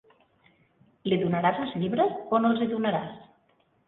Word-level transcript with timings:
Li 1.11 1.19
donaràs 1.23 1.59
els 1.65 1.75
llibres 1.81 2.15
o 2.37 2.39
no 2.47 2.51
els 2.55 2.63
hi 2.65 2.69
donaràs? 2.73 3.13